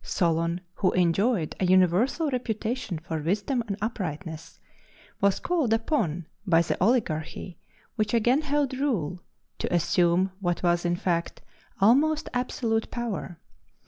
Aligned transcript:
Solon, 0.03 0.61
who 0.73 0.91
enjoyed 0.93 1.55
a 1.59 1.65
universal 1.67 2.31
reputation 2.31 2.97
for 2.97 3.19
wisdom 3.21 3.63
and 3.67 3.77
uprightness, 3.83 4.59
was 5.21 5.39
called 5.39 5.73
upon 5.73 6.25
by 6.47 6.63
the 6.63 6.75
oligarchy, 6.81 7.59
which 7.97 8.11
again 8.15 8.41
held 8.41 8.73
rule, 8.75 9.21
to 9.59 9.71
assume 9.71 10.31
what 10.39 10.63
was, 10.63 10.85
in 10.85 10.95
fact, 10.95 11.43
almost 11.79 12.29
absolute 12.33 12.89
power. 12.89 13.37